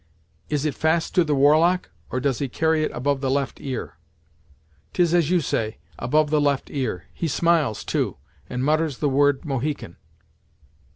[0.49, 3.61] "Is it fast to the war lock, or does he carry it above the left
[3.61, 3.97] ear?"
[4.93, 8.17] "'Tis as you say, above the left ear; he smiles, too,
[8.49, 9.97] and mutters the word 'Mohican.'"